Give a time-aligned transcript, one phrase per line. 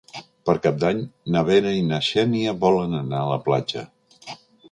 [0.49, 1.01] Per Cap d'Any
[1.35, 3.87] na Vera i na Xènia volen anar a la platja.